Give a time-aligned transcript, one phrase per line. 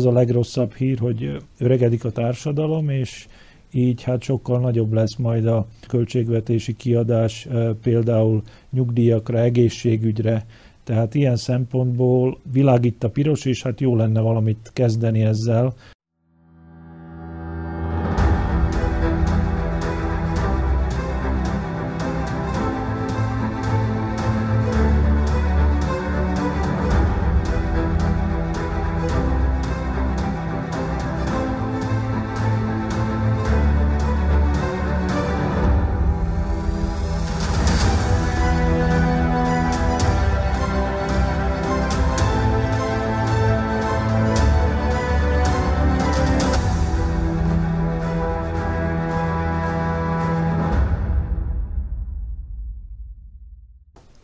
[0.00, 3.26] az a legrosszabb hír, hogy öregedik a társadalom, és
[3.72, 7.48] így hát sokkal nagyobb lesz majd a költségvetési kiadás
[7.82, 10.46] például nyugdíjakra, egészségügyre,
[10.84, 15.74] tehát ilyen szempontból világít a piros, és hát jó lenne valamit kezdeni ezzel.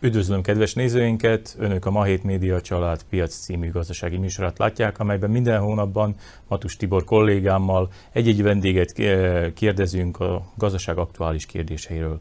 [0.01, 1.57] Üdvözlöm kedves nézőinket!
[1.59, 6.15] Önök a Ma Hét Média Család Piac című gazdasági műsorát látják, amelyben minden hónapban
[6.49, 8.93] Matus Tibor kollégámmal egy-egy vendéget
[9.55, 12.21] kérdezünk a gazdaság aktuális kérdéseiről.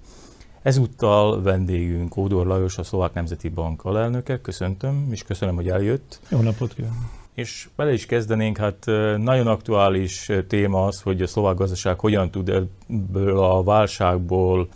[0.62, 4.42] Ezúttal vendégünk Ódor Lajos, a Szlovák Nemzeti Bank alelnöke.
[4.42, 6.20] Köszöntöm, és köszönöm, hogy eljött.
[6.30, 6.98] Jó napot kívánok!
[7.34, 8.86] És bele is kezdenénk, hát
[9.18, 14.68] nagyon aktuális téma az, hogy a szlovák gazdaság hogyan tud ebből a válságból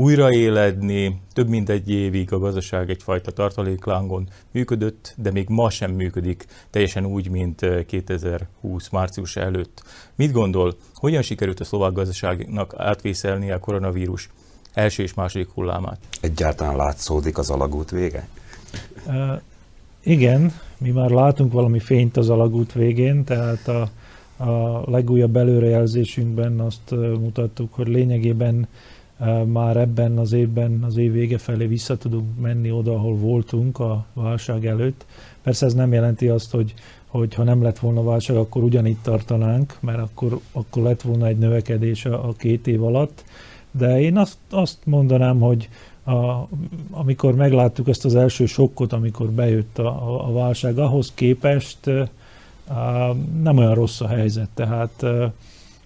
[0.00, 1.20] újraéledni.
[1.32, 7.06] Több mint egy évig a gazdaság egyfajta tartaléklángon működött, de még ma sem működik teljesen
[7.06, 9.82] úgy, mint 2020 március előtt.
[10.14, 14.28] Mit gondol, hogyan sikerült a szlovák gazdaságnak átvészelni a koronavírus
[14.72, 15.98] első és második hullámát?
[16.20, 18.28] Egyáltalán látszódik az alagút vége?
[19.06, 19.40] Uh,
[20.02, 23.90] igen, mi már látunk valami fényt az alagút végén, tehát a,
[24.44, 28.68] a legújabb előrejelzésünkben azt mutattuk, hogy lényegében
[29.46, 34.06] már ebben az évben, az év vége felé vissza tudunk menni oda, ahol voltunk a
[34.12, 35.06] válság előtt.
[35.42, 36.74] Persze ez nem jelenti azt, hogy,
[37.06, 41.38] hogy ha nem lett volna válság, akkor ugyanitt tartanánk, mert akkor, akkor lett volna egy
[41.38, 43.24] növekedés a, a két év alatt.
[43.70, 45.68] De én azt, azt mondanám, hogy
[46.04, 46.48] a,
[46.90, 51.86] amikor megláttuk ezt az első sokkot, amikor bejött a, a, a válság, ahhoz képest
[52.68, 54.48] a, nem olyan rossz a helyzet.
[54.54, 55.04] Tehát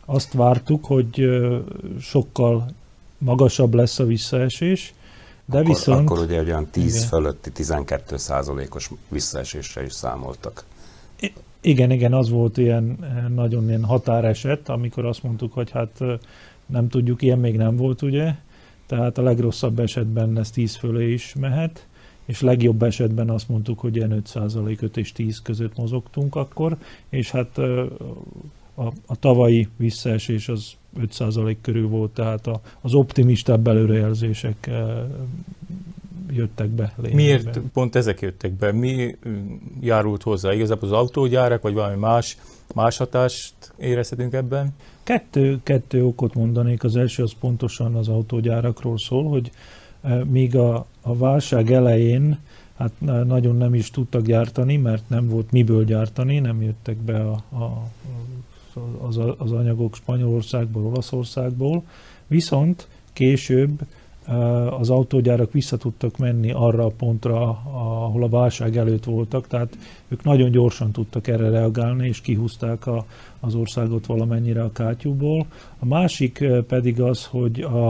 [0.04, 1.28] azt vártuk, hogy
[2.00, 2.66] sokkal
[3.24, 4.94] magasabb lesz a visszaesés,
[5.44, 6.10] de akkor, viszont...
[6.10, 7.08] Akkor ugye olyan 10 igen.
[7.08, 10.64] fölötti 12 százalékos visszaesésre is számoltak.
[11.60, 12.98] Igen, igen, az volt ilyen
[13.34, 16.00] nagyon ilyen határeset, amikor azt mondtuk, hogy hát
[16.66, 18.34] nem tudjuk, ilyen még nem volt, ugye?
[18.86, 21.86] Tehát a legrosszabb esetben ez 10 fölé is mehet,
[22.24, 26.76] és legjobb esetben azt mondtuk, hogy ilyen 5% 5 és 10 között mozogtunk akkor,
[27.08, 27.60] és hát
[28.74, 34.86] a, a tavalyi visszaesés az 5% körül volt, tehát a, az optimistább előrejelzések eh,
[36.30, 36.92] jöttek be.
[36.96, 37.24] Lényegben.
[37.24, 38.72] Miért pont ezek jöttek be?
[38.72, 39.16] Mi
[39.80, 40.52] járult hozzá?
[40.52, 42.36] Igazából az autógyárak, vagy valami más,
[42.74, 44.74] más hatást érezhetünk ebben?
[45.02, 46.84] Kettő, kettő okot mondanék.
[46.84, 49.50] Az első az pontosan az autógyárakról szól, hogy
[50.00, 52.38] eh, míg a, a válság elején
[52.76, 52.92] hát
[53.26, 57.88] nagyon nem is tudtak gyártani, mert nem volt miből gyártani, nem jöttek be a, a
[59.06, 61.82] az, az anyagok Spanyolországból, Olaszországból,
[62.26, 63.80] viszont később
[64.70, 67.40] az autógyárak vissza tudtak menni arra a pontra,
[68.04, 73.04] ahol a válság előtt voltak, tehát ők nagyon gyorsan tudtak erre reagálni, és kihúzták a,
[73.40, 75.46] az országot valamennyire a kátyúból.
[75.78, 77.88] A másik pedig az, hogy a,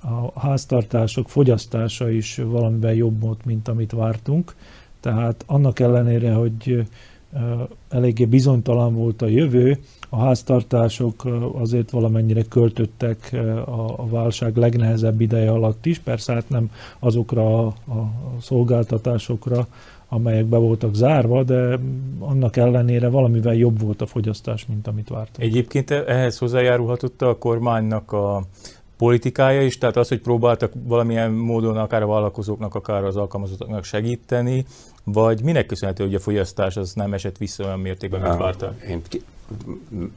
[0.00, 4.54] a háztartások fogyasztása is valamivel jobb volt, mint amit vártunk.
[5.00, 6.86] Tehát annak ellenére, hogy
[7.88, 9.78] eléggé bizonytalan volt a jövő,
[10.08, 13.30] a háztartások azért valamennyire költöttek
[13.66, 17.74] a, válság legnehezebb ideje alatt is, persze hát nem azokra a,
[18.40, 19.66] szolgáltatásokra,
[20.08, 21.78] amelyek be voltak zárva, de
[22.18, 25.48] annak ellenére valamivel jobb volt a fogyasztás, mint amit vártunk.
[25.48, 28.42] Egyébként ehhez hozzájárulhatott a kormánynak a
[28.96, 34.64] politikája is, tehát az, hogy próbáltak valamilyen módon akár a vállalkozóknak, akár az alkalmazottaknak segíteni,
[35.04, 38.82] vagy minek köszönhető, hogy a fogyasztás az nem esett vissza olyan mértékben, mint várták?
[38.82, 39.02] Én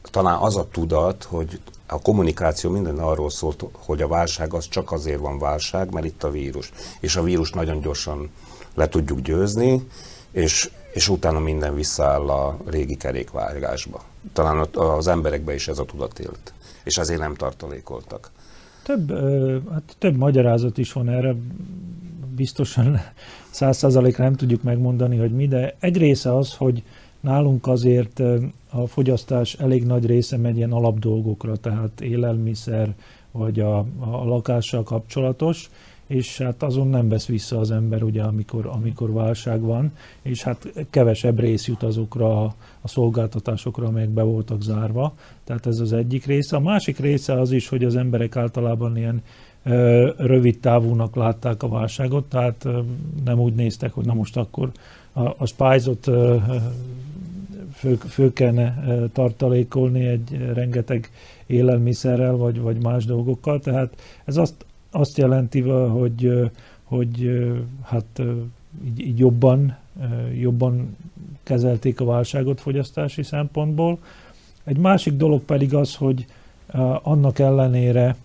[0.02, 4.92] talán az a tudat, hogy a kommunikáció minden arról szólt, hogy a válság az csak
[4.92, 6.72] azért van válság, mert itt a vírus.
[7.00, 8.30] És a vírus nagyon gyorsan
[8.74, 9.88] le tudjuk győzni,
[10.32, 14.04] és, és utána minden visszaáll a régi kerékvágásba.
[14.34, 18.32] Talán az emberekbe is ez a tudat élt, és azért nem tartalékoltak.
[18.88, 19.12] Több,
[19.72, 21.36] hát több magyarázat is van erre,
[22.36, 22.98] biztosan
[23.50, 26.84] száz százalékra nem tudjuk megmondani, hogy mi, de egy része az, hogy
[27.20, 28.20] nálunk azért
[28.70, 32.94] a fogyasztás elég nagy része megy ilyen alapdolgokra, tehát élelmiszer,
[33.32, 35.70] vagy a, a lakással kapcsolatos,
[36.08, 40.88] és hát azon nem vesz vissza az ember, ugye, amikor, amikor válság van, és hát
[40.90, 45.14] kevesebb rész jut azokra a, szolgáltatásokra, amelyek be voltak zárva.
[45.44, 46.56] Tehát ez az egyik része.
[46.56, 49.22] A másik része az is, hogy az emberek általában ilyen
[49.64, 52.68] ö, rövid távúnak látták a válságot, tehát
[53.24, 54.72] nem úgy néztek, hogy na most akkor
[55.14, 56.10] a, a spájzot
[57.74, 58.76] föl, föl kellene
[59.14, 61.10] tartalékolni egy rengeteg
[61.46, 63.60] élelmiszerrel, vagy, vagy más dolgokkal.
[63.60, 63.96] Tehát
[64.26, 66.52] ez azt, azt jelenti, hogy,
[66.84, 67.40] hogy
[67.84, 68.22] hát
[68.86, 69.78] így, így jobban,
[70.40, 70.96] jobban
[71.44, 74.00] kezelték a válságot fogyasztási szempontból.
[74.64, 76.26] Egy másik dolog pedig az, hogy
[77.04, 78.16] annak ellenére,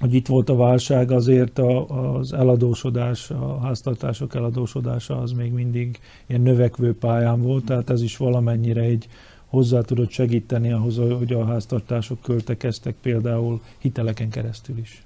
[0.00, 6.40] hogy itt volt a válság, azért az eladósodás, a háztartások eladósodása az még mindig ilyen
[6.40, 9.08] növekvő pályán volt, tehát ez is valamennyire egy
[9.46, 15.02] hozzá tudott segíteni ahhoz, hogy a háztartások költekeztek például hiteleken keresztül is.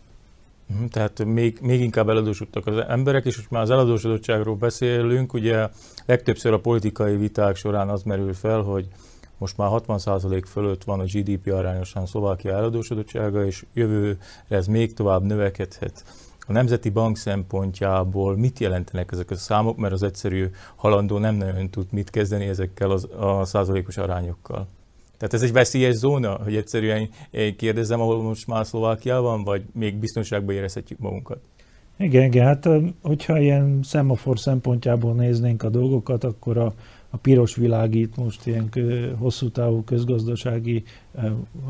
[0.67, 5.69] Mhm, tehát még, még inkább eladósodtak az emberek, és most már az eladósodottságról beszélünk, ugye
[6.07, 8.89] legtöbbször a politikai viták során az merül fel, hogy
[9.39, 14.17] most már 60% fölött van a GDP arányosan Szlovákia eladósodottsága, és jövőre
[14.49, 16.05] ez még tovább növekedhet.
[16.47, 21.71] A Nemzeti Bank szempontjából mit jelentenek ezek a számok, mert az egyszerű halandó nem nagyon
[21.71, 24.69] tud mit kezdeni ezekkel az, a százalékos arányokkal.
[25.17, 27.09] Tehát ez egy veszélyes zóna, hogy egyszerűen
[27.57, 31.39] kérdezem, ahol most már Szlovákiában, vagy még biztonságban érezhetjük magunkat?
[31.99, 32.69] Igen, igen, hát
[33.03, 36.73] hogyha ilyen szemafor szempontjából néznénk a dolgokat, akkor a,
[37.11, 38.69] a piros világít most ilyen
[39.19, 40.83] hosszú távú közgazdasági,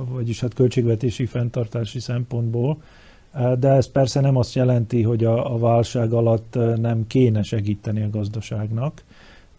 [0.08, 2.82] vagyis hát költségvetési fenntartási szempontból,
[3.58, 8.10] de ez persze nem azt jelenti, hogy a, a válság alatt nem kéne segíteni a
[8.10, 9.02] gazdaságnak.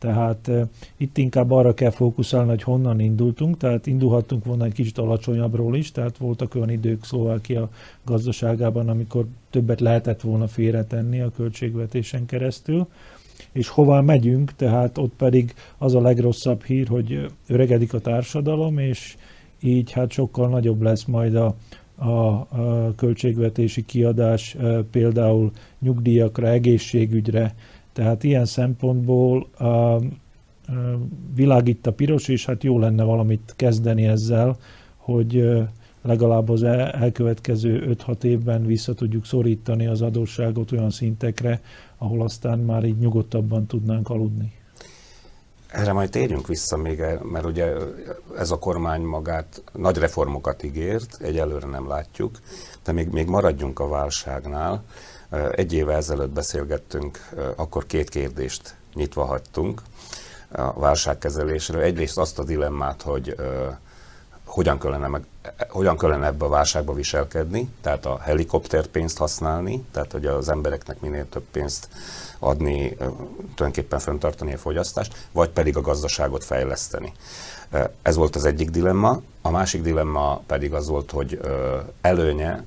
[0.06, 0.52] Tehát
[0.98, 5.92] itt inkább arra kell fókuszálni, hogy honnan indultunk, tehát indulhattunk volna egy kicsit alacsonyabbról is,
[5.92, 7.70] tehát voltak olyan idők Szlovákia
[8.04, 12.88] gazdaságában, amikor többet lehetett volna félretenni a költségvetésen keresztül,
[13.52, 19.18] és hová megyünk, tehát ott pedig az a legrosszabb hír, hogy öregedik a társadalom, és
[19.60, 21.56] így hát sokkal nagyobb lesz majd a,
[21.96, 24.58] a, a költségvetési kiadás
[24.92, 27.56] például nyugdíjakra, egészségügyre,
[27.96, 30.02] tehát ilyen szempontból a
[31.36, 34.58] világ itt a piros, és hát jó lenne valamit kezdeni ezzel,
[34.96, 35.48] hogy
[36.02, 41.62] legalább az elkövetkező 5-6 évben vissza tudjuk szorítani az adósságot olyan szintekre,
[41.98, 44.54] ahol aztán már így nyugodtabban tudnánk aludni.
[45.68, 47.74] Erre majd térjünk vissza még, mert ugye
[48.38, 52.40] ez a kormány magát nagy reformokat ígért, egyelőre nem látjuk,
[52.84, 54.84] de még, még maradjunk a válságnál.
[55.52, 59.82] Egy éve ezelőtt beszélgettünk, akkor két kérdést nyitva hagytunk
[60.52, 61.82] a válságkezelésről.
[61.82, 63.36] Egyrészt azt a dilemmát, hogy
[64.46, 65.26] hogyan kellene, meg,
[65.70, 71.30] hogyan kellene ebbe a válságba viselkedni, tehát a helikopterpénzt használni, tehát hogy az embereknek minél
[71.30, 71.88] több pénzt
[72.40, 72.96] adni,
[73.56, 77.14] tulajdonképpen föntartani a fogyasztást, vagy pedig a gazdaságot fejleszteni.
[78.02, 79.22] Ez volt az egyik dilemma.
[79.42, 81.40] A másik dilemma pedig az volt, hogy
[82.02, 82.64] előnye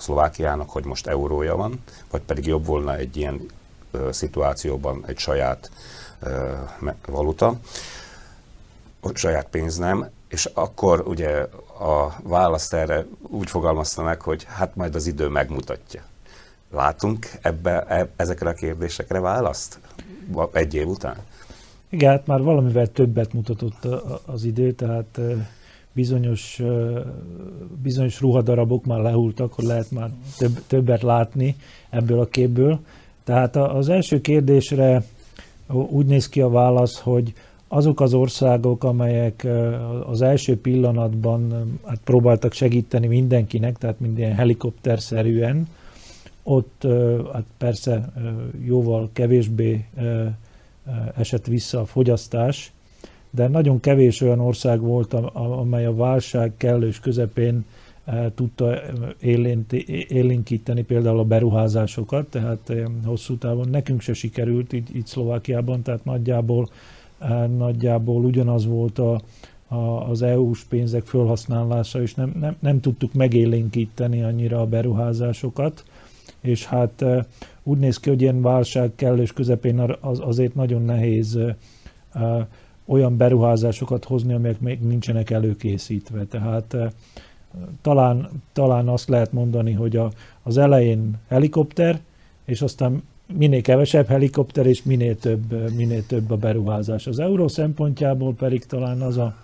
[0.00, 3.40] a Szlovákiának, hogy most eurója van, vagy pedig jobb volna egy ilyen
[4.10, 5.70] szituációban egy saját
[7.06, 7.54] valuta,
[9.14, 11.46] saját pénz nem, és akkor ugye
[11.78, 16.02] a választ erre úgy fogalmazta meg, hogy hát majd az idő megmutatja.
[16.70, 19.78] Látunk ebbe, e, ezekre a kérdésekre választ
[20.52, 21.16] egy év után?
[21.88, 23.84] Igen, hát már valamivel többet mutatott
[24.26, 25.20] az idő, tehát
[25.92, 26.62] bizonyos,
[27.82, 31.56] bizonyos ruhadarabok már lehultak, hogy lehet már több, többet látni
[31.90, 32.78] ebből a képből.
[33.24, 35.04] Tehát az első kérdésre
[35.68, 37.32] úgy néz ki a válasz, hogy
[37.68, 39.46] azok az országok, amelyek
[40.06, 45.68] az első pillanatban hát próbáltak segíteni mindenkinek, tehát minden helikopterszerűen,
[46.42, 46.86] ott
[47.32, 48.12] hát persze
[48.64, 49.84] jóval kevésbé
[51.16, 52.72] esett vissza a fogyasztás,
[53.30, 57.64] de nagyon kevés olyan ország volt, amely a válság kellős közepén
[58.34, 58.80] tudta
[60.08, 62.72] élénkíteni például a beruházásokat, tehát
[63.04, 66.68] hosszú távon nekünk se sikerült így, így Szlovákiában, tehát nagyjából
[67.56, 69.20] nagyjából ugyanaz volt a,
[69.68, 75.84] a, az EU-s pénzek felhasználása, és nem, nem, nem tudtuk megélénkíteni annyira a beruházásokat,
[76.40, 77.04] és hát
[77.62, 81.38] úgy néz ki, hogy ilyen válság kellős közepén az, azért nagyon nehéz
[82.90, 86.24] olyan beruházásokat hozni, amelyek még nincsenek előkészítve.
[86.24, 86.76] Tehát
[87.82, 90.10] talán, talán azt lehet mondani, hogy a,
[90.42, 92.00] az elején helikopter,
[92.44, 93.02] és aztán
[93.34, 97.06] minél kevesebb helikopter és minél több, minél több a beruházás.
[97.06, 99.34] Az euró szempontjából pedig talán az a,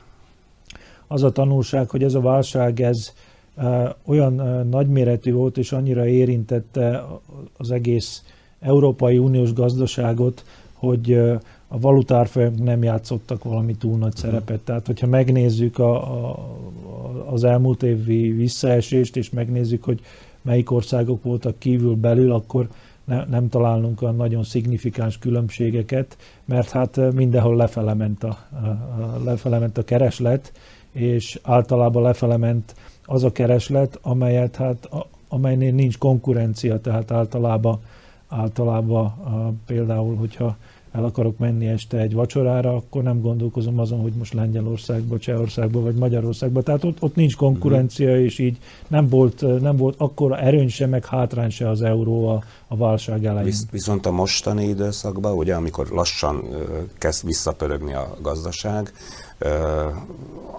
[1.06, 3.12] az a tanulság, hogy ez a válság, ez,
[4.04, 7.04] olyan nagyméretű volt és annyira érintette
[7.56, 8.22] az egész
[8.60, 11.20] Európai Uniós gazdaságot, hogy
[11.68, 14.60] a valutárfolyamok nem játszottak valami túl nagy szerepet.
[14.60, 15.94] Tehát, hogyha megnézzük a,
[16.30, 16.48] a,
[17.30, 20.00] az elmúlt évi visszaesést, és megnézzük, hogy
[20.42, 22.68] melyik országok voltak kívül belül, akkor
[23.04, 29.20] ne, nem találunk olyan nagyon szignifikáns különbségeket, mert hát mindenhol lefele ment a, a, a,
[29.24, 30.52] lefele ment a kereslet,
[30.92, 37.80] és általában lefele ment az a kereslet, amelyet hát, a, amelynél nincs konkurencia, tehát általában,
[38.28, 40.56] általában a, például, hogyha
[40.96, 45.94] el akarok menni este egy vacsorára, akkor nem gondolkozom azon, hogy most Lengyelországba, Csehországba vagy
[45.94, 46.62] Magyarországba.
[46.62, 48.24] Tehát ott, ott nincs konkurencia, uh-huh.
[48.24, 52.42] és így nem volt, nem volt akkora erőny se, meg hátrány se az euró a,
[52.68, 53.44] a válság elején.
[53.44, 56.66] Visz, viszont a mostani időszakban, ugye, amikor lassan uh,
[56.98, 58.92] kezd visszapörögni a gazdaság,
[59.40, 59.48] uh,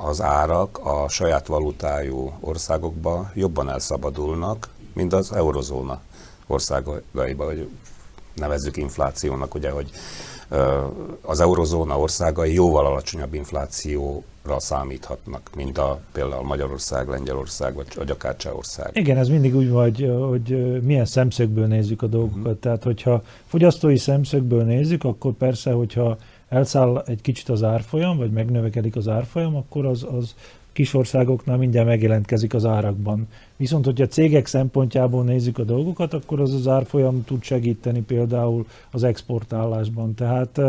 [0.07, 6.01] az árak a saját valutájú országokba jobban elszabadulnak, mint az eurozóna
[6.47, 7.69] országaiba, vagy
[8.37, 9.89] nevezzük inflációnak, ugye, hogy
[11.21, 18.35] az eurozóna országai jóval alacsonyabb inflációra számíthatnak, mint a például Magyarország, Lengyelország, vagy, vagy akár
[18.35, 18.89] Csehország.
[18.93, 22.37] Igen, ez mindig úgy vagy, hogy milyen szemszögből nézzük a dolgokat.
[22.37, 22.59] Uh-huh.
[22.59, 26.17] Tehát, hogyha fogyasztói szemszögből nézzük, akkor persze, hogyha
[26.49, 30.35] elszáll egy kicsit az árfolyam, vagy megnövekedik az árfolyam, akkor az, az
[30.77, 33.27] kis országoknál mindjárt megjelentkezik az árakban.
[33.55, 38.65] Viszont, hogyha a cégek szempontjából nézzük a dolgokat, akkor az az árfolyam tud segíteni például
[38.91, 40.13] az exportálásban.
[40.13, 40.61] Tehát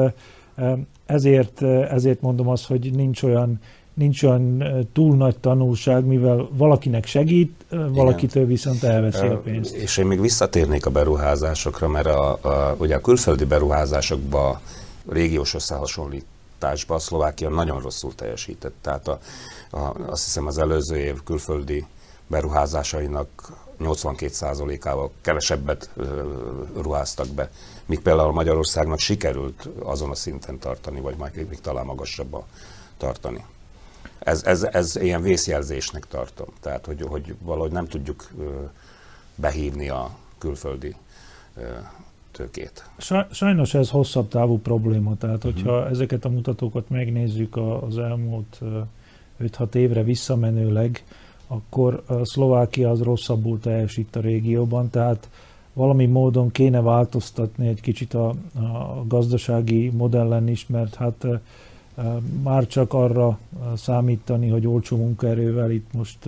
[1.06, 3.60] ezért, ezért mondom azt, hogy nincs olyan,
[3.94, 9.74] nincs olyan túl nagy tanulság, mivel valakinek segít, valakitől viszont elveszi a pénzt.
[9.74, 14.60] És én még visszatérnék a beruházásokra, mert a, a, ugye a külföldi beruházásokba
[15.08, 16.36] régiós összehasonlításban
[16.86, 18.74] a Szlovákia nagyon rosszul teljesített.
[18.80, 19.18] Tehát a,
[19.70, 21.86] a, azt hiszem az előző év külföldi
[22.26, 23.28] beruházásainak
[23.80, 25.90] 82%-ával kevesebbet
[26.76, 27.50] ruháztak be,
[27.86, 32.42] míg például Magyarországnak sikerült azon a szinten tartani, vagy majd még talán magasabban
[32.96, 33.44] tartani.
[34.18, 38.28] Ez, ez, ez ilyen vészjelzésnek tartom, tehát hogy, hogy valahogy nem tudjuk
[39.34, 40.96] behívni a külföldi
[42.38, 42.90] tőkét.
[43.30, 45.90] Sajnos ez hosszabb távú probléma, tehát hogyha uh-huh.
[45.90, 48.60] ezeket a mutatókat megnézzük az elmúlt
[49.42, 51.04] 5-6 évre visszamenőleg,
[51.46, 55.28] akkor Szlovákia az rosszabbul teljesít a régióban, tehát
[55.72, 61.26] valami módon kéne változtatni egy kicsit a, a gazdasági modellen is, mert hát
[62.42, 63.38] már csak arra
[63.76, 66.18] számítani, hogy olcsó munkaerővel itt most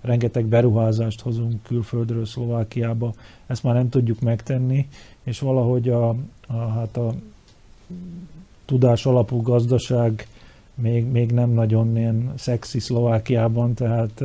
[0.00, 3.14] rengeteg beruházást hozunk külföldről Szlovákiába,
[3.46, 4.88] ezt már nem tudjuk megtenni,
[5.22, 6.08] és valahogy a,
[6.46, 7.14] a, hát a
[8.64, 10.28] tudás alapú gazdaság
[10.74, 14.22] még, még nem nagyon ilyen szexi Szlovákiában, tehát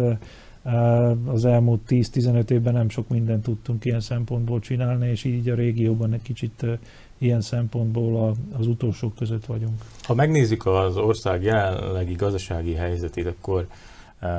[1.26, 6.14] az elmúlt 10-15 évben nem sok mindent tudtunk ilyen szempontból csinálni, és így a régióban
[6.14, 6.66] egy kicsit
[7.20, 9.82] ilyen szempontból az utolsók között vagyunk.
[10.04, 13.68] Ha megnézzük az ország jelenlegi gazdasági helyzetét, akkor
[14.22, 14.30] uh,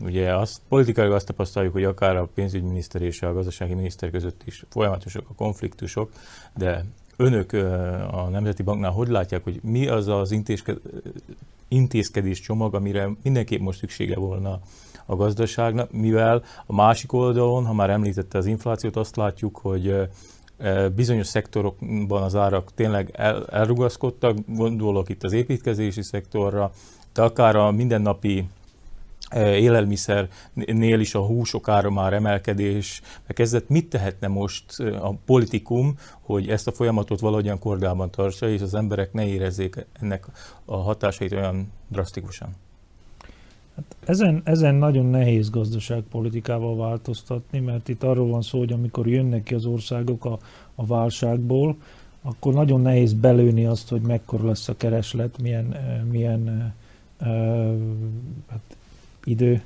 [0.00, 4.64] ugye azt, politikai azt tapasztaljuk, hogy akár a pénzügyminiszter és a gazdasági miniszter között is
[4.68, 6.12] folyamatosak a konfliktusok,
[6.56, 6.84] de
[7.16, 7.52] önök
[8.10, 10.34] a Nemzeti Banknál hogy látják, hogy mi az az
[11.68, 14.60] intézkedés csomag, amire mindenképp most szüksége volna
[15.06, 20.08] a gazdaságnak, mivel a másik oldalon, ha már említette az inflációt, azt látjuk, hogy
[20.94, 26.72] bizonyos szektorokban az árak tényleg el, elrugaszkodtak, gondolok itt az építkezési szektorra,
[27.12, 28.48] de akár a mindennapi
[29.36, 33.68] élelmiszernél is a húsok ára már emelkedés kezdett.
[33.68, 39.12] Mit tehetne most a politikum, hogy ezt a folyamatot valahogyan kordában tartsa, és az emberek
[39.12, 40.26] ne érezzék ennek
[40.64, 42.63] a hatásait olyan drasztikusan?
[43.76, 49.42] Hát ezen, ezen nagyon nehéz gazdaságpolitikával változtatni, mert itt arról van szó, hogy amikor jönnek
[49.42, 50.38] ki az országok a,
[50.74, 51.76] a válságból,
[52.22, 55.76] akkor nagyon nehéz belőni azt, hogy mekkora lesz a kereslet, milyen,
[56.10, 56.72] milyen
[58.48, 58.76] hát
[59.24, 59.62] idő,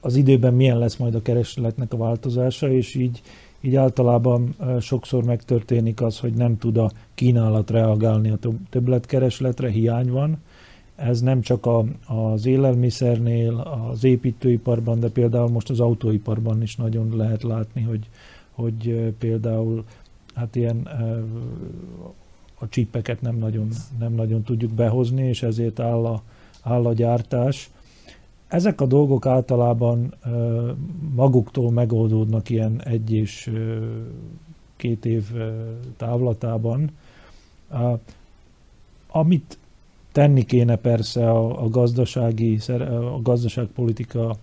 [0.00, 3.22] az időben milyen lesz majd a keresletnek a változása, és így,
[3.60, 8.38] így általában sokszor megtörténik az, hogy nem tud a kínálat reagálni a
[8.70, 10.38] többletkeresletre, hiány van.
[11.02, 13.54] Ez nem csak a, az élelmiszernél,
[13.90, 18.08] az építőiparban, de például most az autóiparban is nagyon lehet látni, hogy,
[18.50, 19.84] hogy például
[20.34, 20.88] hát ilyen
[22.58, 23.68] a csípeket nem nagyon,
[23.98, 26.22] nem nagyon tudjuk behozni, és ezért áll a,
[26.62, 27.70] áll a gyártás.
[28.48, 30.14] Ezek a dolgok általában
[31.14, 33.52] maguktól megoldódnak ilyen egy és
[34.76, 35.24] két év
[35.96, 36.90] távlatában.
[39.06, 39.58] Amit
[40.12, 42.58] tenni kéne persze a, a gazdasági,
[43.14, 44.36] a gazdaságpolitika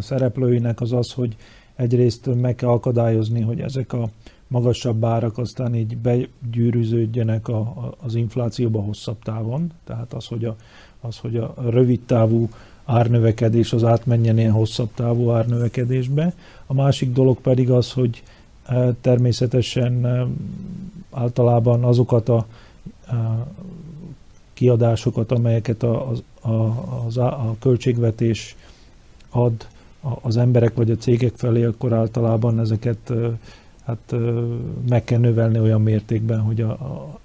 [0.00, 1.36] szereplőinek az az, hogy
[1.76, 4.08] egyrészt meg kell akadályozni, hogy ezek a
[4.48, 9.72] magasabb árak aztán így begyűrűződjenek a, a, az inflációba hosszabb távon.
[9.84, 10.56] Tehát az, hogy a,
[11.00, 12.48] az, hogy a rövid távú
[12.84, 16.34] árnövekedés az átmenjen ilyen hosszabb távú árnövekedésbe.
[16.66, 18.22] A másik dolog pedig az, hogy
[18.66, 20.26] e, természetesen e,
[21.10, 22.46] általában azokat a, a
[24.56, 28.56] kiadásokat, amelyeket a, a, a, a költségvetés
[29.30, 29.66] ad
[30.22, 33.12] az emberek vagy a cégek felé, akkor általában ezeket
[33.84, 34.14] hát
[34.88, 36.78] meg kell növelni olyan mértékben, hogy a,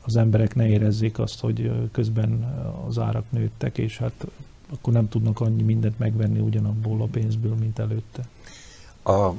[0.05, 2.57] az emberek ne érezzék azt, hogy közben
[2.87, 4.27] az árak nőttek, és hát
[4.73, 8.21] akkor nem tudnak annyi mindent megvenni ugyanabból a pénzből, mint előtte.
[9.03, 9.31] A,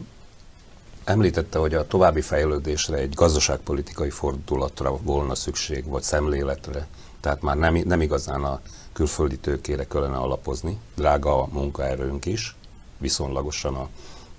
[1.04, 6.86] említette, hogy a további fejlődésre egy gazdaságpolitikai fordulatra volna szükség, vagy szemléletre,
[7.22, 8.60] tehát már nem, nem igazán a
[8.92, 12.56] külföldi tőkére kellene alapozni, drága a munkaerőnk is,
[12.98, 13.88] viszonylagosan a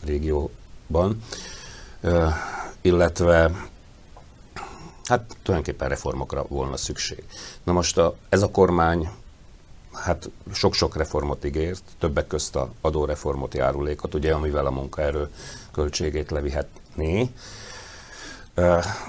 [0.06, 1.24] régióban.
[2.82, 3.52] Illetve
[5.04, 7.24] hát tulajdonképpen reformokra volna szükség.
[7.64, 9.10] Na most a, ez a kormány
[9.94, 15.30] hát sok-sok reformot ígért, többek közt a adóreformot, járulékot, ugye, amivel a munkaerő
[15.72, 17.30] költségét levihetné,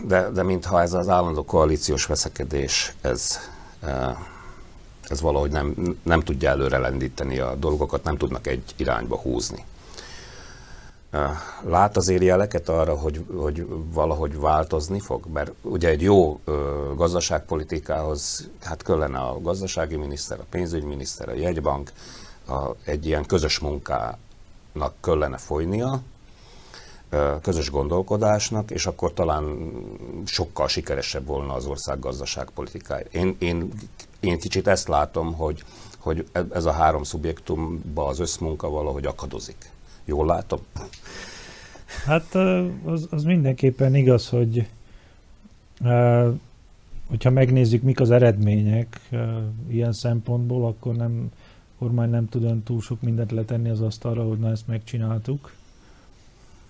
[0.04, 3.38] de, de mintha ez az állandó koalíciós veszekedés, ez,
[5.08, 9.64] ez valahogy nem, nem tudja előre lendíteni a dolgokat, nem tudnak egy irányba húzni.
[11.62, 15.26] Lát azért jeleket arra, hogy, hogy valahogy változni fog?
[15.32, 16.40] Mert ugye egy jó
[16.96, 21.92] gazdaságpolitikához hát kellene a gazdasági miniszter, a pénzügyminiszter, a jegybank,
[22.48, 26.00] a, egy ilyen közös munkának kellene folynia,
[27.42, 29.73] közös gondolkodásnak, és akkor talán
[30.25, 33.06] sokkal sikeresebb volna az ország gazdaságpolitikája.
[33.12, 33.73] Én, én,
[34.20, 35.64] én kicsit ezt látom, hogy,
[35.99, 39.70] hogy e, ez a három szubjektumba az összmunka valahogy akadozik.
[40.04, 40.61] Jól látom?
[42.06, 42.34] Hát
[42.84, 44.66] az, az mindenképpen igaz, hogy
[47.08, 49.00] hogyha megnézzük, mik az eredmények
[49.68, 51.30] ilyen szempontból, akkor nem
[51.78, 55.52] kormány nem tud túl sok mindent letenni az asztalra, hogy na ezt megcsináltuk.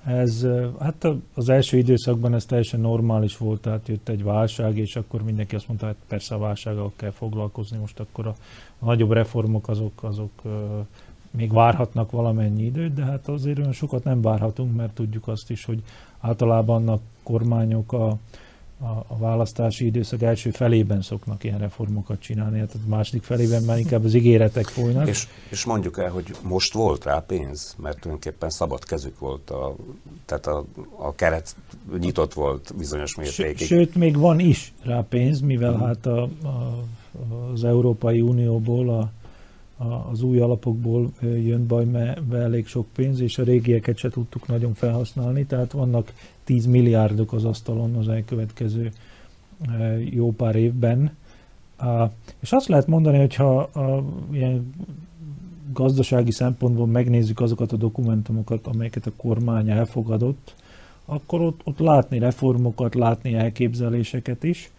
[0.07, 0.47] Ez,
[0.81, 5.55] hát az első időszakban ez teljesen normális volt, tehát jött egy válság, és akkor mindenki
[5.55, 8.35] azt mondta, hát persze a válsággal kell foglalkozni, most akkor a,
[8.79, 10.43] a nagyobb reformok azok, azok
[11.31, 15.65] még várhatnak valamennyi időt, de hát azért olyan sokat nem várhatunk, mert tudjuk azt is,
[15.65, 15.83] hogy
[16.21, 18.17] általában a kormányok a,
[18.85, 23.79] a, a választási időszak első felében szoknak ilyen reformokat csinálni, hát a második felében már
[23.79, 25.09] inkább az ígéretek folynak.
[25.09, 29.75] És, és mondjuk el, hogy most volt rá pénz, mert tulajdonképpen szabad kezük volt, a,
[30.25, 30.65] tehát a,
[30.97, 31.57] a keret
[31.99, 33.67] nyitott volt bizonyos mértékig.
[33.67, 36.85] Sőt, még van is rá pénz, mivel hát a, a,
[37.53, 39.11] az Európai Unióból a
[40.11, 44.75] az új alapokból jön baj, mert elég sok pénz, és a régieket se tudtuk nagyon
[44.75, 46.13] felhasználni, tehát vannak
[46.45, 48.93] 10 milliárdok az asztalon az elkövetkező
[50.11, 51.17] jó pár évben.
[52.41, 54.75] És azt lehet mondani, hogyha a, ilyen
[55.73, 60.55] gazdasági szempontból megnézzük azokat a dokumentumokat, amelyeket a kormány elfogadott,
[61.05, 64.71] akkor ott, ott látni reformokat, látni elképzeléseket is,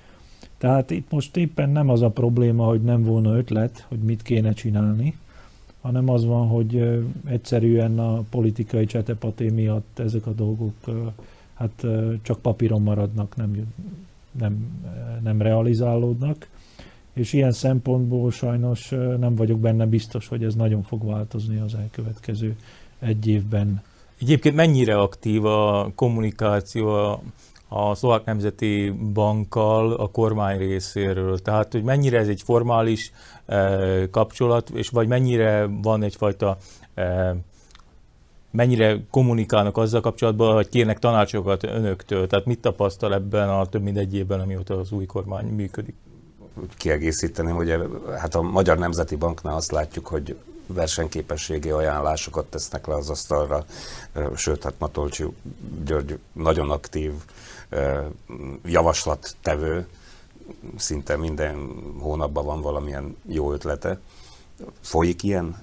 [0.66, 4.54] tehát itt most éppen nem az a probléma, hogy nem volna ötlet, hogy mit kéne
[4.54, 5.18] csinálni,
[5.82, 10.74] hanem az van, hogy egyszerűen a politikai csetepaté miatt ezek a dolgok
[11.54, 11.86] hát
[12.22, 13.74] csak papíron maradnak, nem,
[14.32, 14.82] nem,
[15.24, 16.50] nem realizálódnak,
[17.14, 22.56] és ilyen szempontból sajnos nem vagyok benne biztos, hogy ez nagyon fog változni az elkövetkező
[23.00, 23.82] egy évben.
[24.22, 27.22] Egyébként mennyire aktív a kommunikáció a
[27.96, 31.40] Szlovák Nemzeti Bankkal a kormány részéről.
[31.40, 33.12] Tehát, hogy mennyire ez egy formális
[33.46, 36.58] eh, kapcsolat, és vagy mennyire van egyfajta
[36.94, 37.32] eh,
[38.52, 42.28] mennyire kommunikálnak azzal kapcsolatban, hogy kérnek tanácsokat önöktől?
[42.28, 45.96] Tehát mit tapasztal ebben a több mint egy évben, amióta az új kormány működik?
[46.78, 47.74] Kiegészíteném, hogy
[48.20, 50.36] hát a Magyar Nemzeti Banknál azt látjuk, hogy
[50.68, 53.66] versenyképességi ajánlásokat tesznek le az asztalra,
[54.36, 55.26] sőt, hát Matolcsi
[55.86, 57.12] György nagyon aktív
[58.66, 59.88] javaslattevő,
[60.76, 61.56] szinte minden
[62.00, 64.00] hónapban van valamilyen jó ötlete.
[64.82, 65.58] Folyik ilyen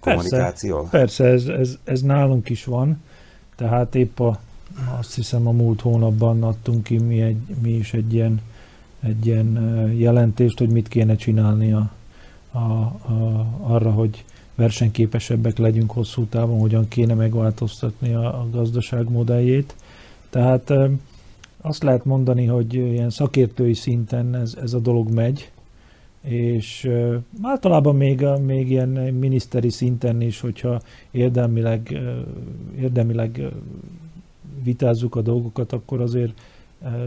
[0.00, 0.88] kommunikáció?
[0.90, 3.02] Persze, persze ez, ez, ez nálunk is van,
[3.56, 4.38] tehát épp a,
[4.98, 8.40] azt hiszem a múlt hónapban adtunk ki mi, egy, mi is egy ilyen,
[9.00, 9.58] egy ilyen
[9.96, 11.90] jelentést, hogy mit kéne csinálni a,
[12.50, 14.24] a, a, arra, hogy
[14.54, 19.74] versenyképesebbek legyünk hosszú távon, hogyan kéne megváltoztatni a, a gazdaság modelljét.
[20.34, 20.72] Tehát
[21.60, 25.50] azt lehet mondani, hogy ilyen szakértői szinten ez, ez a dolog megy,
[26.20, 26.90] és
[27.42, 31.98] általában még, még ilyen miniszteri szinten is, hogyha érdemileg,
[32.78, 33.42] érdemileg
[34.62, 36.40] vitázzuk a dolgokat, akkor azért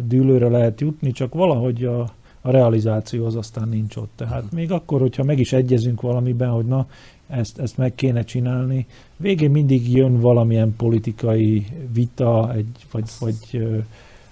[0.07, 1.99] dűlőre lehet jutni, csak valahogy a,
[2.41, 4.11] a realizáció az aztán nincs ott.
[4.15, 4.59] Tehát uh-huh.
[4.59, 6.87] még akkor, hogyha meg is egyezünk valamiben, hogy na,
[7.27, 8.87] ezt, ezt meg kéne csinálni,
[9.17, 13.67] végén mindig jön valamilyen politikai vita, egy, vagy, vagy,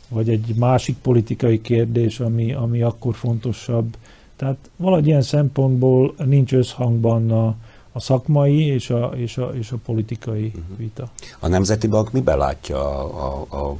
[0.09, 3.97] vagy egy másik politikai kérdés, ami, ami akkor fontosabb.
[4.35, 7.55] Tehát valahogy ilyen szempontból nincs összhangban a,
[7.91, 10.77] a szakmai és a, és a, és a politikai uh-huh.
[10.77, 11.09] vita.
[11.39, 13.75] A Nemzeti Bank miben látja a, a, a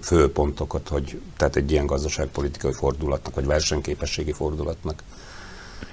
[0.00, 5.02] főpontokat, hogy tehát egy ilyen gazdaságpolitikai fordulatnak, vagy versenyképességi fordulatnak?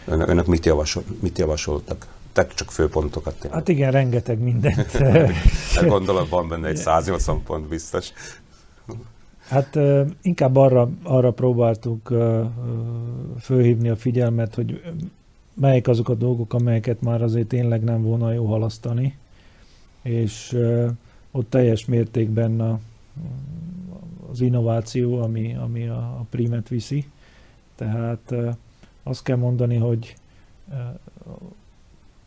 [0.05, 2.07] Ön, önök mit, javasol, mit javasoltak?
[2.33, 3.59] Tehát csak főpontokat tényleg.
[3.59, 4.91] Hát igen, rengeteg mindent.
[5.75, 8.11] hát gondolom van benne egy 180 pont biztos.
[9.47, 9.79] Hát
[10.21, 12.13] inkább arra, arra próbáltuk
[13.39, 14.81] fölhívni a figyelmet, hogy
[15.53, 19.17] melyik azok a dolgok, amelyeket már azért tényleg nem volna jó halasztani,
[20.01, 20.57] és
[21.31, 22.79] ott teljes mértékben a,
[24.31, 27.05] az innováció, ami, ami a, a primet viszi.
[27.75, 28.33] Tehát
[29.03, 30.15] azt kell mondani, hogy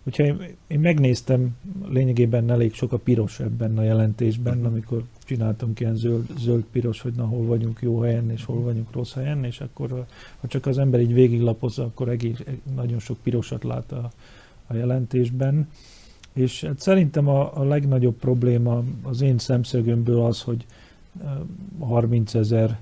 [0.07, 1.57] hogyha én, én megnéztem,
[1.89, 4.73] lényegében elég sok a piros ebben a jelentésben, uh-huh.
[4.73, 9.13] amikor csináltunk ilyen zöld, zöld-piros, hogy na hol vagyunk jó helyen, és hol vagyunk rossz
[9.13, 10.07] helyen, és akkor
[10.41, 12.43] ha csak az ember így végiglapozza, akkor egész,
[12.75, 14.11] nagyon sok pirosat lát a,
[14.67, 15.69] a jelentésben.
[16.33, 20.67] És hát szerintem a, a legnagyobb probléma az én szemszögömből az, hogy
[21.79, 22.79] 30 ezer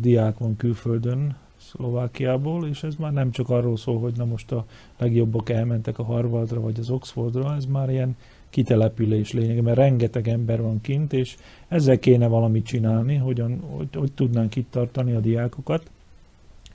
[0.00, 1.36] diák van külföldön,
[1.76, 4.64] Szlovákiából, és ez már nem csak arról szól, hogy na most a
[4.98, 8.16] legjobbak elmentek a Harvardra vagy az Oxfordra, ez már ilyen
[8.50, 11.36] kitelepülés lényeg, mert rengeteg ember van kint, és
[11.68, 15.90] ezzel kéne valamit csinálni, hogyan, hogy, hogy tudnánk itt tartani a diákokat.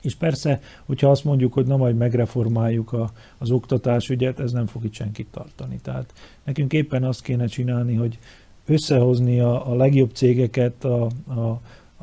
[0.00, 4.84] És persze, hogyha azt mondjuk, hogy na majd megreformáljuk a, az oktatásügyet, ez nem fog
[4.84, 5.78] itt senkit tartani.
[5.82, 6.12] Tehát
[6.44, 8.18] nekünk éppen azt kéne csinálni, hogy
[8.66, 11.60] összehozni a, a legjobb cégeket, a, a,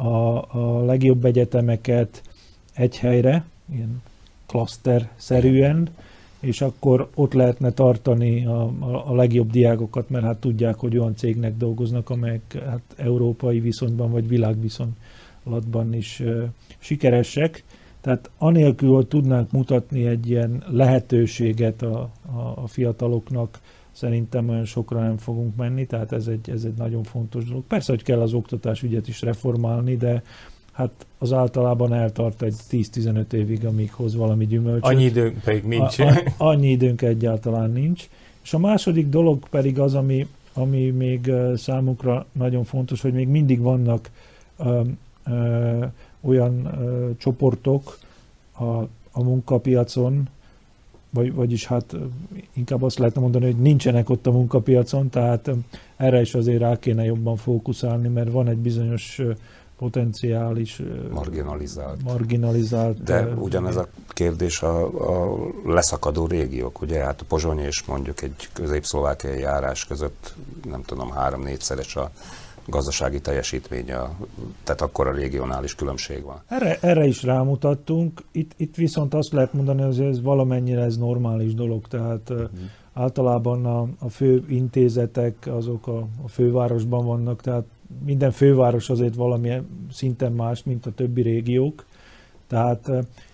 [0.08, 2.21] a, a legjobb egyetemeket
[2.75, 4.01] egy helyre, ilyen
[4.45, 5.89] klaszter-szerűen,
[6.39, 8.71] és akkor ott lehetne tartani a,
[9.05, 14.27] a, legjobb diákokat, mert hát tudják, hogy olyan cégnek dolgoznak, amelyek hát európai viszonyban vagy
[14.27, 16.43] világviszonylatban is uh,
[16.79, 17.63] sikeresek.
[18.01, 23.59] Tehát anélkül, hogy tudnánk mutatni egy ilyen lehetőséget a, a, a fiataloknak,
[23.91, 27.63] szerintem olyan sokra nem fogunk menni, tehát ez egy, ez egy nagyon fontos dolog.
[27.63, 30.23] Persze, hogy kell az oktatás ügyet is reformálni, de
[30.75, 34.83] hát az általában eltart egy 10-15 évig, amíg hoz valami gyümölcsöt.
[34.83, 35.99] Annyi időnk pedig nincs.
[35.99, 38.09] A, a, annyi időnk egyáltalán nincs.
[38.43, 43.59] És a második dolog pedig az, ami, ami még számukra nagyon fontos, hogy még mindig
[43.59, 44.09] vannak
[44.57, 44.81] ö,
[45.25, 45.85] ö,
[46.21, 47.97] olyan ö, csoportok
[48.57, 48.63] a,
[49.11, 50.27] a munkapiacon,
[51.09, 51.95] vagy, vagyis hát
[52.53, 55.51] inkább azt lehetne mondani, hogy nincsenek ott a munkapiacon, tehát
[55.95, 59.21] erre is azért rá kéne jobban fókuszálni, mert van egy bizonyos
[59.77, 62.03] potenciális marginalizált.
[62.03, 67.03] marginalizált De ugyanez a kérdés a, a leszakadó régiók, ugye?
[67.03, 70.33] Hát a Pozsony és mondjuk egy közép-szlovákiai járás között
[70.69, 72.11] nem tudom, három-négyszeres a
[72.67, 73.97] gazdasági teljesítménye,
[74.63, 76.41] tehát akkor a regionális különbség van.
[76.47, 81.53] Erre, erre is rámutattunk, itt, itt viszont azt lehet mondani, hogy ez valamennyire ez normális
[81.53, 82.49] dolog, tehát uh-huh.
[82.93, 87.65] általában a, a fő intézetek azok a, a fővárosban vannak, tehát
[88.06, 91.86] minden főváros azért valamilyen szinten más, mint a többi régiók.
[92.48, 92.91] Tehát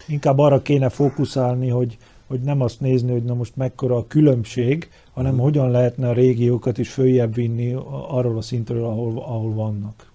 [0.08, 4.90] inkább arra kéne fókuszálni, hogy, hogy nem azt nézni, hogy na most mekkora a különbség,
[5.14, 5.42] hanem hmm.
[5.42, 7.74] hogyan lehetne a régiókat is följebb vinni
[8.08, 10.11] arról a szintről, ahol, ahol vannak.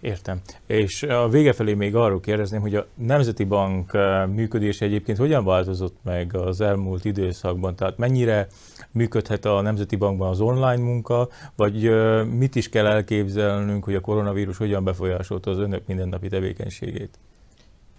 [0.00, 0.40] Értem.
[0.66, 3.98] És a vége felé még arról kérdezném, hogy a Nemzeti Bank
[4.34, 7.76] működése egyébként hogyan változott meg az elmúlt időszakban?
[7.76, 8.46] Tehát mennyire
[8.90, 11.90] működhet a Nemzeti Bankban az online munka, vagy
[12.38, 17.18] mit is kell elképzelnünk, hogy a koronavírus hogyan befolyásolta az önök mindennapi tevékenységét?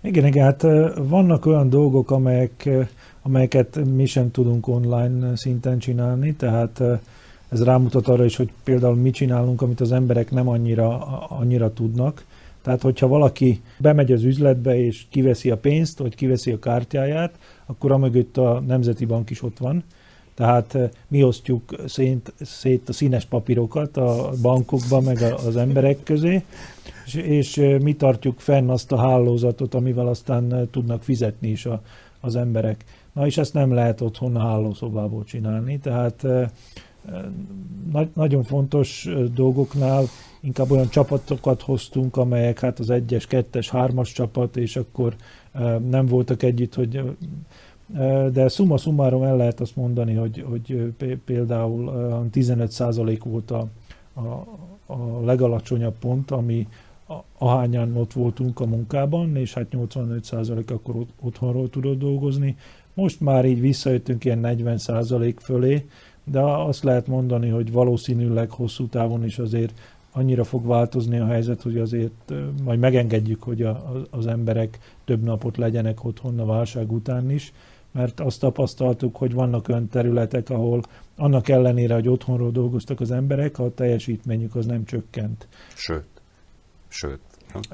[0.01, 0.61] Igen, igen, hát
[0.97, 2.69] vannak olyan dolgok, amelyek,
[3.21, 6.81] amelyeket mi sem tudunk online szinten csinálni, tehát
[7.51, 12.25] ez rámutat arra is, hogy például mi csinálunk, amit az emberek nem annyira, annyira tudnak.
[12.61, 17.91] Tehát, hogyha valaki bemegy az üzletbe és kiveszi a pénzt, vagy kiveszi a kártyáját, akkor
[17.91, 19.83] amögött a Nemzeti Bank is ott van.
[20.33, 26.43] Tehát eh, mi osztjuk szét, szét a színes papírokat a bankokba, meg az emberek közé,
[27.05, 31.65] és, és eh, mi tartjuk fenn azt a hálózatot, amivel aztán eh, tudnak fizetni is
[31.65, 31.81] a,
[32.19, 32.83] az emberek.
[33.13, 36.25] Na és ezt nem lehet otthon a hálószobából csinálni, tehát
[37.91, 40.03] Nagy, nagyon fontos dolgoknál
[40.39, 45.15] inkább olyan csapatokat hoztunk, amelyek hát az egyes, kettes, hármas csapat, és akkor
[45.89, 47.15] nem voltak együtt, hogy
[48.31, 50.91] de summa summarum el lehet azt mondani, hogy, hogy
[51.25, 51.91] például
[52.33, 53.67] 15% volt a,
[54.13, 54.21] a,
[54.85, 56.67] a legalacsonyabb pont, ami
[57.37, 62.57] ahányan ott voltunk a munkában, és hát 85% akkor otthonról tudott dolgozni.
[62.93, 65.85] Most már így visszajöttünk ilyen 40% fölé,
[66.23, 69.73] de azt lehet mondani, hogy valószínűleg hosszú távon is azért
[70.11, 75.57] annyira fog változni a helyzet, hogy azért majd megengedjük, hogy a, az emberek több napot
[75.57, 77.53] legyenek otthon a válság után is,
[77.91, 80.81] mert azt tapasztaltuk, hogy vannak olyan területek, ahol
[81.15, 85.47] annak ellenére, hogy otthonról dolgoztak az emberek, a teljesítményük az nem csökkent.
[85.75, 86.21] Sőt,
[86.87, 87.19] sőt.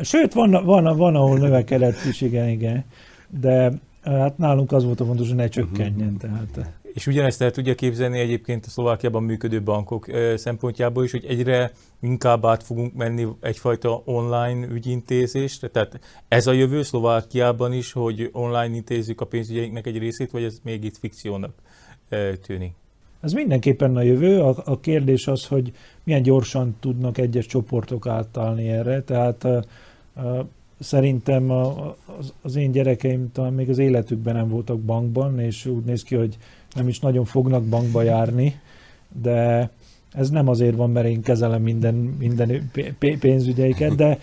[0.02, 2.86] Sőt, van, van, van ahol növekedett is, igen, igen,
[3.30, 3.72] de
[4.04, 6.14] hát nálunk az volt a fontos, hogy ne csökkenjen.
[6.14, 6.42] Uh-huh.
[6.52, 6.72] Tehát.
[6.98, 10.06] És ugyanezt el tudja képzelni egyébként a Szlovákiában működő bankok
[10.36, 15.68] szempontjából is, hogy egyre inkább át fogunk menni egyfajta online ügyintézésre.
[15.68, 20.60] Tehát ez a jövő Szlovákiában is, hogy online intézzük a pénzügyeinknek egy részét, vagy ez
[20.64, 21.54] még itt fikciónak
[22.46, 22.74] tűnik?
[23.22, 24.42] Ez mindenképpen a jövő.
[24.42, 25.72] A, a kérdés az, hogy
[26.04, 29.02] milyen gyorsan tudnak egyes csoportok átállni erre.
[29.02, 29.64] Tehát a,
[30.22, 30.48] a,
[30.80, 35.84] szerintem a, az, az én gyerekeim talán még az életükben nem voltak bankban, és úgy
[35.84, 36.38] néz ki, hogy
[36.78, 38.60] nem is nagyon fognak bankba járni,
[39.22, 39.70] de
[40.14, 42.72] ez nem azért van, mert én kezelem minden, minden
[43.20, 44.20] pénzügyeiket, de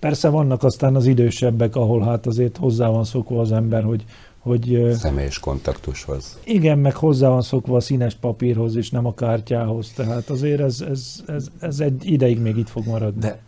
[0.00, 4.04] persze vannak aztán az idősebbek, ahol hát azért hozzá van szokva az ember, hogy
[4.46, 6.38] hogy Személyes kontaktushoz.
[6.44, 10.80] Igen, meg hozzá van szokva a színes papírhoz, és nem a kártyához, tehát azért ez,
[10.80, 13.20] ez, ez, ez egy ideig még itt fog maradni.
[13.20, 13.38] De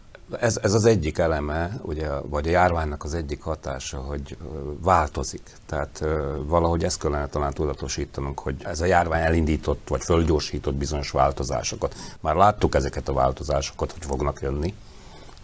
[0.40, 4.36] ez, ez az egyik eleme, ugye, vagy a járványnak az egyik hatása, hogy
[4.80, 5.52] változik.
[5.66, 6.04] Tehát
[6.42, 11.94] valahogy ezt kellene talán tudatosítanunk, hogy ez a járvány elindított, vagy fölgyorsított bizonyos változásokat.
[12.20, 14.74] Már láttuk ezeket a változásokat, hogy fognak jönni,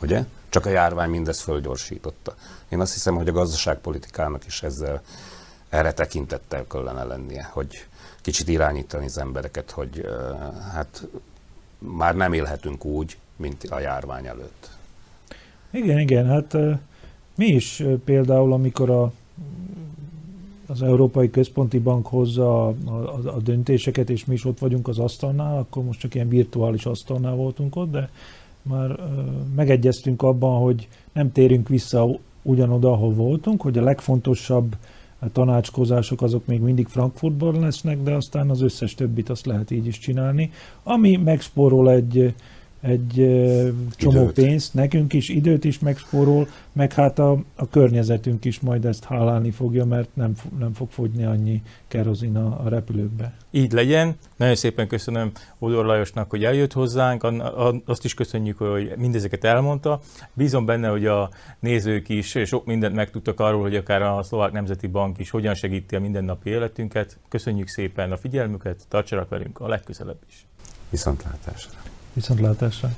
[0.02, 0.24] ugye?
[0.48, 2.34] Csak a járvány mindezt fölgyorsította.
[2.68, 5.02] Én azt hiszem, hogy a gazdaságpolitikának is ezzel
[5.68, 7.86] erre tekintettel kellene lennie, hogy
[8.20, 10.08] kicsit irányítani az embereket, hogy
[10.72, 11.06] hát
[11.78, 14.73] már nem élhetünk úgy, mint a járvány előtt.
[15.74, 16.56] Igen, igen, hát
[17.36, 19.12] mi is például, amikor a,
[20.66, 24.98] az Európai Központi Bank hozza a, a, a döntéseket, és mi is ott vagyunk az
[24.98, 28.10] asztalnál, akkor most csak ilyen virtuális asztalnál voltunk ott, de
[28.62, 28.98] már
[29.56, 32.08] megegyeztünk abban, hogy nem térünk vissza
[32.42, 34.76] ugyanoda, ahol voltunk, hogy a legfontosabb
[35.32, 39.98] tanácskozások azok még mindig Frankfurtban lesznek, de aztán az összes többit azt lehet így is
[39.98, 40.50] csinálni,
[40.82, 42.34] ami megspórol egy,
[42.84, 43.12] egy
[43.96, 44.32] csomó időt.
[44.32, 49.50] pénzt, nekünk is időt is megspórol, meg hát a, a környezetünk is majd ezt hálálni
[49.50, 53.36] fogja, mert nem, nem fog fogyni annyi kerozin a, a repülőkbe.
[53.50, 54.16] Így legyen.
[54.36, 57.26] Nagyon szépen köszönöm Odor Lajosnak, hogy eljött hozzánk,
[57.84, 60.00] azt is köszönjük, hogy mindezeket elmondta.
[60.32, 64.86] Bízom benne, hogy a nézők is sok mindent megtudtak arról, hogy akár a Szlovák Nemzeti
[64.86, 67.18] Bank is hogyan segíti a mindennapi életünket.
[67.28, 70.46] Köszönjük szépen a figyelmüket, tartsanak velünk a legközelebb is.
[70.90, 71.93] Viszontlátásra!
[72.14, 72.90] Viszontlátásra!